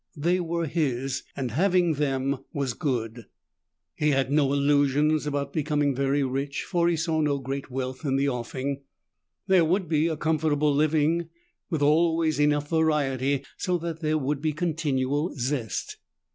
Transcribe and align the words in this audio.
They 0.17 0.39
were 0.39 0.65
his, 0.65 1.21
and 1.37 1.51
having 1.51 1.93
them 1.93 2.39
was 2.53 2.73
good. 2.73 3.27
He 3.93 4.09
had 4.09 4.31
no 4.31 4.51
illusions 4.51 5.27
about 5.27 5.53
becoming 5.53 5.93
very 5.93 6.23
rich, 6.23 6.63
for 6.63 6.87
he 6.89 6.95
saw 6.95 7.21
no 7.21 7.37
great 7.37 7.69
wealth 7.69 8.03
in 8.03 8.15
the 8.15 8.27
offing. 8.27 8.81
There 9.45 9.63
would 9.63 9.87
be 9.87 10.07
a 10.07 10.17
comfortable 10.17 10.73
living, 10.73 11.29
with 11.69 11.83
always 11.83 12.39
enough 12.39 12.67
variety 12.67 13.43
so 13.57 13.77
that 13.77 13.99
there 13.99 14.17
would 14.17 14.41
be 14.41 14.53
continual 14.53 15.35
zest. 15.37 15.97